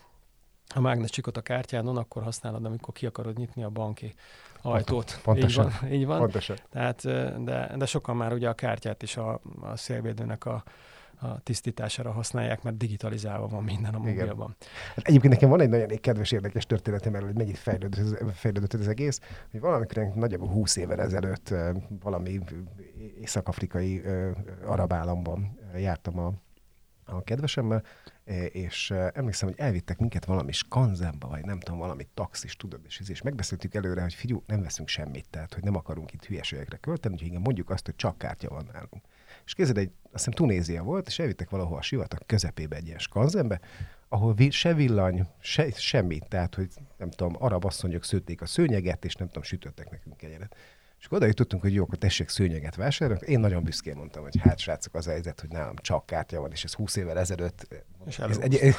[0.74, 4.14] a mágnes csikot a kártyádon akkor használod, amikor ki akarod nyitni a banki
[4.62, 5.20] ajtót.
[5.22, 5.66] Pontosan.
[5.66, 5.92] Így van.
[5.92, 6.18] Így van.
[6.18, 6.56] Pontosan.
[6.70, 7.02] Tehát,
[7.44, 10.64] de, de sokan már ugye a kártyát is a, a szélvédőnek a,
[11.20, 14.56] a tisztítására használják, mert digitalizálva van minden a mobilban.
[14.94, 18.74] Hát egyébként nekem van egy nagyon kedves, érdekes történetem erről, hogy mennyit fejlődött, ez, fejlődött
[18.74, 21.54] ez egész, hogy valamikor nagyjából 20 évvel ezelőtt
[22.02, 22.40] valami
[23.20, 24.02] észak-afrikai
[24.64, 26.32] arab államban jártam a,
[27.04, 27.82] a kedvesemmel,
[28.52, 33.22] és emlékszem, hogy elvittek minket valami skanzenba, vagy nem tudom, valami taxis, tudod, és, és
[33.22, 37.30] megbeszéltük előre, hogy figyú, nem veszünk semmit, tehát hogy nem akarunk itt hülyeségekre költeni, úgyhogy
[37.30, 39.02] igen, mondjuk azt, hogy csak kártya van nálunk.
[39.44, 42.98] És kézed egy, azt hiszem Tunézia volt, és elvittek valahol a sivatag közepébe egy ilyen
[42.98, 43.60] skanzenbe,
[44.08, 49.14] ahol se villany, se, semmi, tehát hogy nem tudom, arab asszonyok szőtték a szőnyeget, és
[49.14, 50.56] nem tudom, sütöttek nekünk egyenet.
[51.04, 53.26] És oda jutottunk, hogy jó, akkor tessék szőnyeget vásárolni.
[53.26, 56.50] Én nagyon büszkén mondtam, hogy hát srácok, az a helyzet, hogy nálam csak kártya van,
[56.50, 57.84] és ez 20 évvel ezelőtt.
[58.06, 58.74] És, ez egy,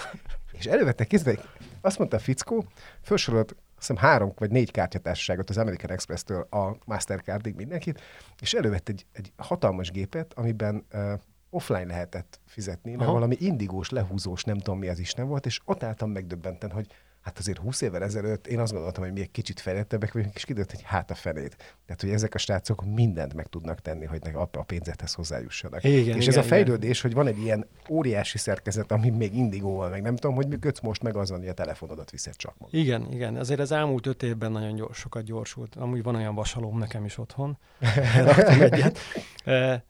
[0.52, 1.40] és elővettek, kézbe,
[1.82, 2.66] azt mondta a fickó,
[3.02, 8.02] felsorolt azt hiszem három vagy négy kártyatársaságot az American Express-től a Mastercardig mindenkit,
[8.42, 11.14] és elővett egy, egy hatalmas gépet, amiben uh,
[11.50, 13.12] offline lehetett fizetni, mert Aha.
[13.12, 16.88] valami indigós, lehúzós, nem tudom mi az is nem volt, és ott álltam megdöbbenten, hogy
[17.26, 20.46] hát azért 20 évvel ezelőtt én azt gondoltam, hogy mi egy kicsit fejlettebbek vagyunk, és
[20.46, 21.56] kiderült, hogy hát a felét.
[21.86, 25.84] Tehát, hogy ezek a srácok mindent meg tudnak tenni, hogy a, a pénzethez hozzájussanak.
[25.84, 27.02] Igen, és igen, ez a fejlődés, igen.
[27.02, 31.04] hogy van egy ilyen óriási szerkezet, ami még indigóval, meg nem tudom, hogy működsz, most
[31.04, 32.74] meg az van, hogy a telefonodat viszed csak magad.
[32.74, 33.36] Igen, igen.
[33.36, 35.76] Azért az elmúlt öt évben nagyon gyors, sokat gyorsult.
[35.76, 37.58] Amúgy van olyan vasalóm nekem is otthon.
[38.60, 38.98] egyet.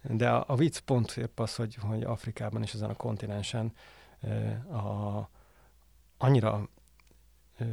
[0.02, 3.74] De a, a vicc pont épp az, hogy, hogy Afrikában és ezen a kontinensen
[4.72, 5.30] a,
[6.18, 6.70] annyira
[7.58, 7.66] ö,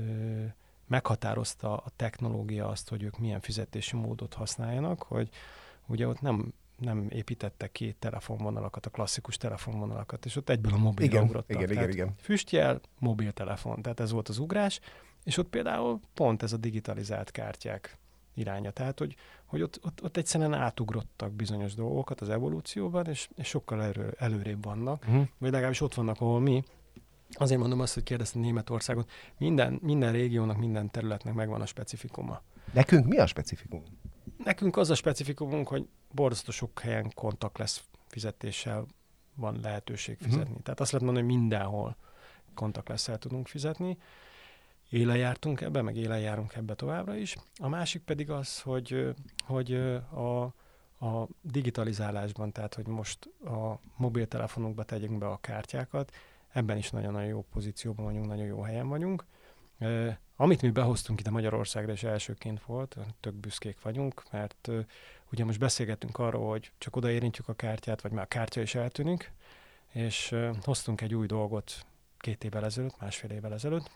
[0.87, 5.29] meghatározta a technológia azt, hogy ők milyen fizetési módot használjanak, hogy
[5.87, 11.13] ugye ott nem nem építettek ki telefonvonalakat, a klasszikus telefonvonalakat, és ott egyből a mobilra
[11.13, 11.57] igen, ugrottak.
[11.57, 12.15] Igen, igen, igen.
[12.19, 14.81] Füstjel, mobiltelefon, tehát ez volt az ugrás,
[15.25, 17.99] és ott például pont ez a digitalizált kártyák
[18.35, 18.71] iránya.
[18.71, 23.83] Tehát, hogy, hogy ott, ott, ott egyszerűen átugrottak bizonyos dolgokat az evolúcióban, és, és sokkal
[23.83, 25.27] elő, előrébb vannak, uh-huh.
[25.39, 26.65] vagy legalábbis ott vannak, ahol mi,
[27.33, 29.11] Azért mondom azt, hogy kérdeztem Németországot.
[29.39, 32.43] Minden, minden régiónak, minden területnek megvan a specifikuma.
[32.73, 33.83] Nekünk mi a specifikum?
[34.45, 38.87] Nekünk az a specifikumunk, hogy borzasztó sok helyen kontakt lesz fizetéssel
[39.35, 40.25] van lehetőség mhm.
[40.25, 40.49] fizetni.
[40.49, 40.63] Uh-huh.
[40.63, 41.97] Tehát azt lehet mondani, hogy mindenhol
[42.55, 43.99] kontakt lesz el tudunk fizetni.
[44.89, 47.37] Éle jártunk ebbe, meg éle járunk ebbe továbbra is.
[47.59, 49.15] A másik pedig az, hogy,
[49.45, 49.75] hogy
[50.11, 50.43] a,
[51.07, 56.13] a digitalizálásban, tehát hogy most a mobiltelefonunkba tegyünk be a kártyákat,
[56.53, 59.25] Ebben is nagyon-nagyon jó pozícióban vagyunk, nagyon jó helyen vagyunk.
[60.37, 64.69] Amit mi behoztunk ide Magyarországra, és elsőként volt, tök büszkék vagyunk, mert
[65.33, 69.33] ugye most beszélgettünk arról, hogy csak odaérintjük a kártyát, vagy már a kártya is eltűnik,
[69.93, 71.87] és hoztunk egy új dolgot
[72.19, 73.91] két évvel ezelőtt, másfél évvel ezelőtt,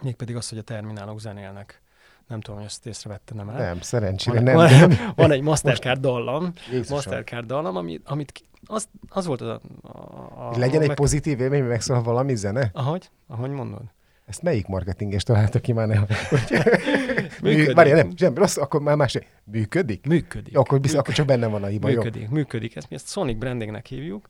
[0.00, 1.82] mégpedig az, hogy a terminálok zenélnek
[2.28, 3.56] Nem tudom, hogy ezt észrevette nem el.
[3.56, 4.54] Nem, szerencsére van, nem.
[4.54, 5.12] van, nem.
[5.16, 6.94] van egy Mastercard dallam, Jézusom.
[6.96, 9.60] Mastercard dallam, ami, amit ki- az, az volt az a...
[9.82, 12.70] a, a Legyen egy meg- pozitív élmény, hogy megszólal valami zene?
[12.72, 13.10] Ahogy?
[13.26, 13.82] Ahogy mondod?
[14.26, 15.98] Ezt melyik marketinges találta ki már ne?
[17.42, 17.74] Működik.
[17.74, 19.18] Várjál, nem, sem, rossz, akkor már más.
[19.44, 20.06] Működik?
[20.06, 20.56] Működik.
[20.56, 21.94] Akkor, biztos, akkor csak benne van a hiba, jó?
[21.96, 22.76] Működik, működik.
[22.76, 24.26] Ezt mi ezt Sonic brandingnek hívjuk,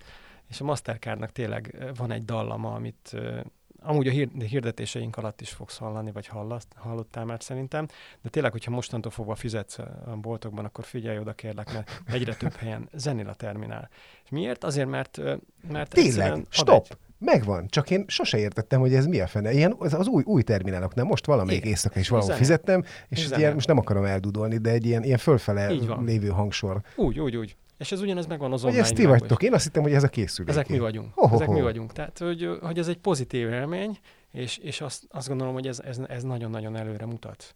[0.49, 3.39] és a Mastercardnak tényleg ö, van egy dallama, amit ö,
[3.83, 4.11] amúgy a
[4.45, 7.87] hirdetéseink alatt is fogsz hallani, vagy hallasz, hallottál már szerintem,
[8.23, 12.53] de tényleg, hogyha mostantól fogva fizetsz a boltokban, akkor figyelj oda kérlek, mert egyre több
[12.55, 13.88] helyen zenil a terminál.
[14.25, 14.64] És miért?
[14.64, 15.21] Azért, mert,
[15.69, 16.87] mert Tényleg, stop!
[16.91, 19.53] egy- Megvan, csak én sose értettem, hogy ez mi a fene.
[19.53, 21.71] Ilyen az, az új, új termináloknál most valamelyik Igen.
[21.73, 22.45] éjszaka is valahol Zene.
[22.45, 23.41] fizettem, és Zene.
[23.41, 25.69] ilyen, most nem akarom eldudolni, de egy ilyen, ilyen fölfele
[26.05, 26.81] lévő hangsor.
[26.97, 27.57] Úgy, úgy, úgy.
[27.79, 29.43] És ez ugyanez megvan az Hogy online ezt ti vagytok?
[29.43, 30.51] Én azt hittem, hogy ez a készülék.
[30.51, 31.12] Ezek mi vagyunk.
[31.14, 31.62] Ho, Ezek mi ho.
[31.62, 31.93] vagyunk.
[31.93, 33.99] Tehát, hogy, hogy ez egy pozitív élmény,
[34.31, 37.55] és, és azt, azt gondolom, hogy ez, ez, ez nagyon-nagyon előre mutat.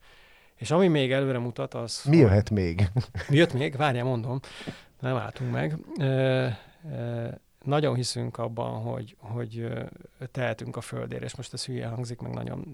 [0.57, 2.03] És ami még előre mutat, az...
[2.09, 2.89] Mi jöhet még?
[3.29, 3.77] Mi jött még?
[3.77, 4.41] Várjál, mondom.
[5.01, 5.79] Nem álltunk meg.
[5.97, 9.67] E, e, nagyon hiszünk abban, hogy, hogy
[10.33, 12.65] tehetünk a földért, és most ez hülye hangzik, meg nagyon...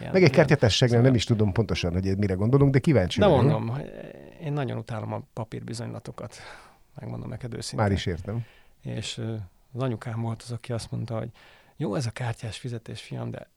[0.00, 3.76] Ilyen, Meg egy kártyatességnél nem is tudom pontosan, hogy mire gondolunk, de kíváncsi De mondom,
[4.42, 6.36] én nagyon utálom a papírbizonylatokat.
[7.00, 7.86] Megmondom neked őszintén.
[7.86, 8.44] Már is értem.
[8.82, 9.18] És
[9.72, 11.30] az anyukám volt az, aki azt mondta, hogy
[11.76, 13.50] jó, ez a kártyás fizetés, fiam, de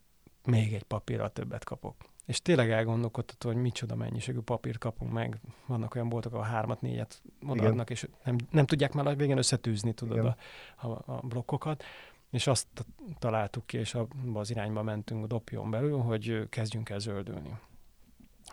[0.46, 1.96] még egy papírral többet kapok.
[2.26, 5.38] És tényleg elgondolkodtató, hogy micsoda mennyiségű papírt kapunk meg.
[5.66, 9.94] Vannak olyan boltok, ahol hármat, négyet odaadnak, és nem, nem tudják már a végén összetűzni,
[9.94, 10.36] tudod, Igen.
[10.76, 11.84] a, a, a blokkokat.
[12.32, 12.68] És azt
[13.20, 17.58] találtuk ki, és abba az irányba mentünk a dopion belül, hogy kezdjünk el zöldülni.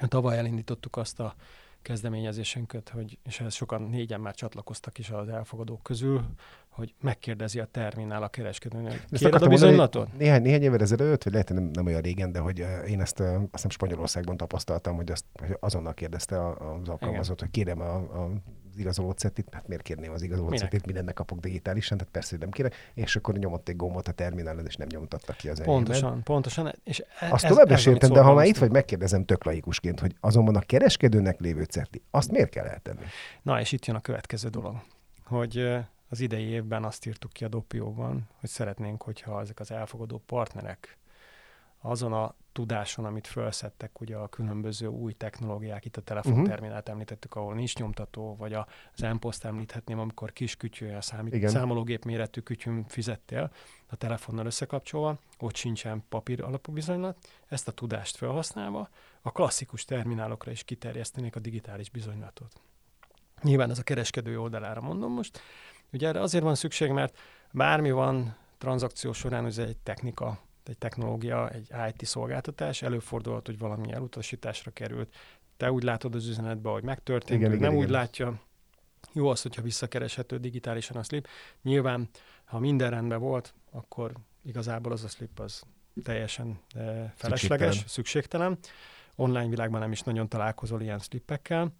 [0.08, 1.34] Tavaly elindítottuk azt a
[1.82, 6.24] kezdeményezésünket, hogy, és ehhez sokan négyen már csatlakoztak is az elfogadók közül,
[6.68, 10.18] hogy megkérdezi a terminál a kereskedőnél, kéred a mondani, bizonylatot?
[10.18, 13.50] Néhány, néhány évvel ezelőtt, vagy lehet, nem, nem olyan régen, de hogy én ezt azt
[13.52, 18.30] hiszem Spanyolországban tapasztaltam, hogy azt hogy azonnal kérdezte az alkalmazott, hogy kérem a, a
[18.76, 20.64] igazoló cetit, hát miért kérném az igazoló Minek?
[20.64, 24.12] cetit, mindennek kapok digitálisan, tehát persze, hogy nem kérek, és akkor nyomott egy gombot a
[24.12, 25.76] terminálon, és nem nyomtatta ki az enyémet.
[25.84, 26.74] Pontosan, pontosan.
[26.84, 30.00] És e- Azt ez- tovább ez, értem, de ha már itt vagy, megkérdezem tök laikusként,
[30.00, 33.04] hogy azonban a kereskedőnek lévő certi, azt miért kell eltenni?
[33.42, 34.76] Na, és itt jön a következő dolog,
[35.24, 35.78] hogy
[36.08, 40.98] az idei évben azt írtuk ki a dopióban, hogy szeretnénk, hogyha ezek az elfogadó partnerek
[41.80, 47.54] azon a tudáson, amit felszettek, ugye a különböző új technológiák, itt a telefonterminált említettük, ahol
[47.54, 51.50] nincs nyomtató, vagy a- az M-poszt említhetném, amikor kis kütyű, a számít, Igen.
[51.50, 53.50] számológép méretű kütyűn fizettél
[53.86, 57.16] a telefonnal összekapcsolva, ott sincsen papír alapú bizonylat,
[57.48, 58.88] ezt a tudást felhasználva
[59.22, 62.60] a klasszikus terminálokra is kiterjesztenék a digitális bizonylatot.
[63.42, 65.40] Nyilván ez a kereskedő oldalára mondom most.
[65.92, 67.18] Ugye erre azért van szükség, mert
[67.52, 73.92] bármi van tranzakció során, ez egy technika, egy technológia, egy IT szolgáltatás, előfordulhat, hogy valami
[73.92, 75.14] elutasításra került.
[75.56, 78.00] Te úgy látod az üzenetbe, hogy megtörtént, Igen, igen, nem úgy igen.
[78.00, 78.40] látja.
[79.12, 81.28] Jó az, hogyha visszakereshető digitálisan a slip.
[81.62, 82.08] Nyilván,
[82.44, 85.62] ha minden rendben volt, akkor igazából az a slip az
[86.02, 87.88] teljesen eh, felesleges, Szükségtelen.
[87.88, 88.58] szükségtelen.
[89.14, 91.72] Online világban nem is nagyon találkozol ilyen slippekkel.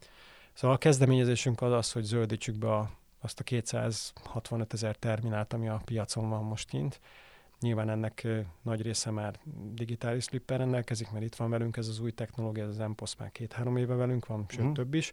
[0.53, 2.91] Szóval a kezdeményezésünk az az, hogy zöldítsük be a,
[3.21, 7.01] azt a 265 ezer terminált, ami a piacon van most kint.
[7.61, 8.27] Nyilván ennek
[8.63, 9.39] nagy része már
[9.73, 13.33] digitális slippel rendelkezik, mert itt van velünk ez az új technológia, ez az MPOS már
[13.33, 14.73] két-három éve velünk van, sőt Mhm.
[14.73, 15.13] több is,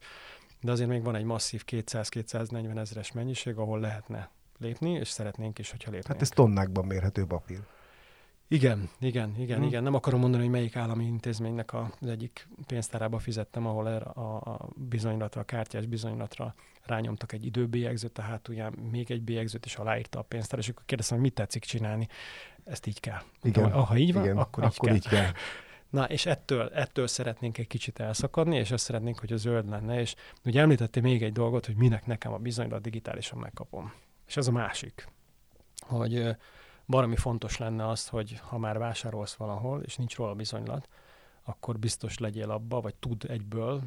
[0.61, 4.29] de azért még van egy masszív 200-240 ezeres mennyiség, ahol lehetne
[4.59, 6.13] lépni, és szeretnénk is, hogyha lépnénk.
[6.13, 7.59] Hát ez tonnákban mérhető papír.
[8.49, 9.63] Igen, igen, igen, Hm.
[9.63, 9.83] igen.
[9.83, 14.69] Nem akarom mondani, hogy melyik állami intézménynek az egyik pénztárába fizettem, ahol erre a, a
[14.75, 16.55] bizonylatra, a kártyás bizonylatra
[16.85, 21.17] rányomtak egy időbélyegzőt, a hátulján még egy bélyegzőt, és aláírta a pénztár, és akkor kérdeztem,
[21.17, 22.07] hogy mit tetszik csinálni.
[22.63, 23.21] Ezt így kell.
[23.41, 23.71] Mondtam, Igen.
[23.77, 24.97] hogy, Ha így van, Igen, akkor, így akkor kell.
[24.97, 25.31] így kell.
[25.89, 29.99] Na, és ettől, ettől szeretnénk egy kicsit elszakadni, és azt szeretnénk, hogy a zöld lenne,
[29.99, 33.93] és ugye említettél még egy dolgot, hogy minek nekem a bizonylat digitálisan megkapom.
[34.27, 35.07] És ez a másik,
[35.79, 36.35] hogy
[36.87, 40.89] baromi fontos lenne az, hogy ha már vásárolsz valahol, és nincs róla bizonylat,
[41.43, 43.81] akkor biztos legyél abba, vagy tud egyből,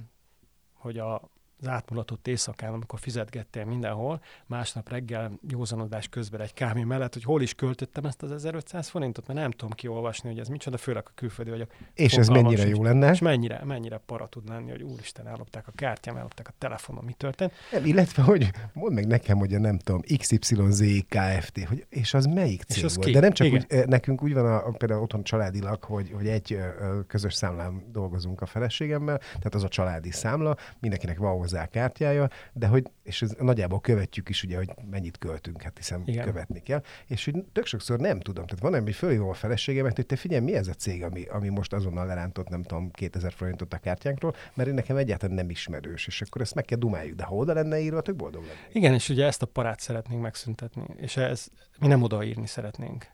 [0.73, 1.31] hogy a
[1.61, 7.43] az átmulatott éjszakán, amikor fizetgettél mindenhol, másnap reggel józanodás közben egy kávé mellett, hogy hol
[7.43, 11.11] is költöttem ezt az 1500 forintot, mert nem tudom kiolvasni, hogy ez micsoda, főleg a
[11.15, 11.73] külföldi vagyok.
[11.95, 13.11] És ez mennyire jó lenne.
[13.11, 17.13] És mennyire, mennyire para tud lenni, hogy úristen, ellopták a kártyám, ellopták a telefonom, mi
[17.13, 17.53] történt.
[17.73, 21.65] Nem, illetve, hogy mondd meg nekem, hogy a nem tudom, XYZ Kft.
[21.65, 23.07] Hogy, és az melyik És cég az volt?
[23.07, 23.13] ki?
[23.13, 23.59] De nem csak Igen.
[23.59, 27.01] úgy, eh, nekünk úgy van a, a, például otthon családilag, hogy, hogy egy ö, ö,
[27.07, 32.29] közös számlán dolgozunk a feleségemmel, tehát az a családi számla, mindenkinek van hozzá a kártyája,
[32.53, 36.25] de hogy, és ez nagyjából követjük is ugye, hogy mennyit költünk, hát hiszen Igen.
[36.25, 40.07] követni kell, és hogy tök sokszor nem tudom, tehát van, hogy fölhívom a feleségemet, hogy
[40.07, 43.75] te figyelj, mi ez a cég, ami, ami most azonnal lerántott, nem tudom, 2000 forintot
[43.75, 47.25] a kártyánkról, mert én nekem egyáltalán nem ismerős, és akkor ezt meg kell dumáljuk, de
[47.25, 48.69] ha oda lenne írva, tök boldog lennék.
[48.73, 51.47] Igen, és ugye ezt a parát szeretnénk megszüntetni, és ez,
[51.79, 53.07] mi nem odaírni szeretnénk,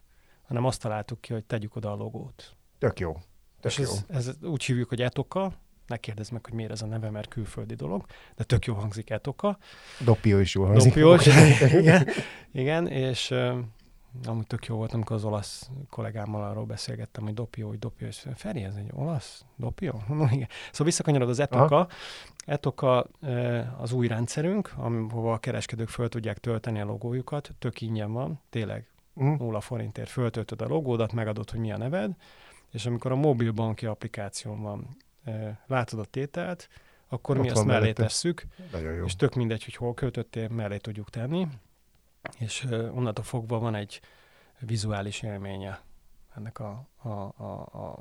[0.42, 2.56] hanem azt találtuk ki, hogy tegyük oda a logót.
[2.78, 3.16] Tök jó.
[3.60, 3.84] Tök és jó.
[3.84, 5.52] ez, ez úgy hívjuk, hogy etoka,
[5.86, 8.04] ne kérdezz meg, hogy miért ez a neve, mert külföldi dolog,
[8.36, 9.58] de tök jó hangzik etoka.
[10.04, 10.94] Dopió is jól hangzik.
[10.94, 11.26] Dopiós,
[11.80, 12.06] igen,
[12.52, 13.34] igen, és
[14.24, 18.26] amúgy tök jó volt, amikor az olasz kollégámmal arról beszélgettem, hogy dopió, hogy dopió, és
[18.34, 19.44] Feri, ez egy olasz?
[19.56, 20.02] Dopió?
[20.08, 20.48] No, igen.
[20.70, 21.76] Szóval visszakanyarod az etoka.
[21.76, 21.88] Aha.
[22.46, 23.06] Etoka
[23.78, 28.86] az új rendszerünk, ahova a kereskedők föl tudják tölteni a logójukat, tök ingyen van, tényleg
[29.22, 29.34] Mm.
[29.38, 32.12] nulla forintért föltöltöd a logódat, megadod, hogy mi a neved,
[32.70, 34.96] és amikor a mobil banki applikáción van,
[35.66, 36.68] látod a tételt,
[37.08, 38.02] akkor Ott mi azt mellé mellette.
[38.02, 38.46] tesszük,
[39.04, 41.48] és tök mindegy, hogy hol költöttél, mellé tudjuk tenni,
[42.38, 44.00] és onnantól fogva van egy
[44.60, 45.80] vizuális élménye
[46.36, 48.00] ennek a, a, a, a,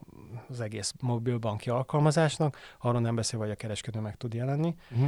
[0.50, 4.76] az egész mobilbanki alkalmazásnak, arról nem beszél, hogy a kereskedő meg tud jelenni.
[4.88, 5.06] Mhm.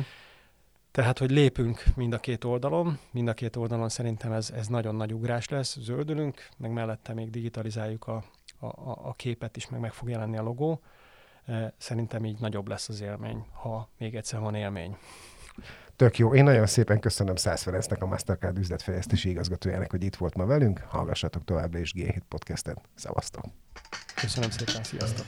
[0.92, 4.96] Tehát, hogy lépünk mind a két oldalon, mind a két oldalon szerintem ez, ez nagyon
[4.96, 8.24] nagy ugrás lesz, zöldülünk, meg mellette még digitalizáljuk a,
[8.60, 10.82] a, a a képet is, meg meg fog jelenni a logó.
[11.78, 14.98] Szerintem így nagyobb lesz az élmény, ha még egyszer van élmény.
[15.96, 16.34] Tök jó.
[16.36, 20.80] Én nagyon szépen köszönöm Szász Ferencnek, a Mastercard üzletfejlesztési igazgatójának, hogy itt volt ma velünk.
[20.80, 22.82] Hallgassatok továbbra is G7 podcastet.
[22.96, 23.46] Szevasztok!
[24.16, 25.26] Köszönöm szépen, sziasztok!